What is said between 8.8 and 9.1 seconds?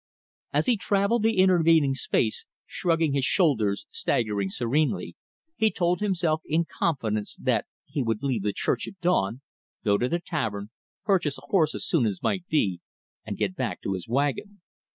at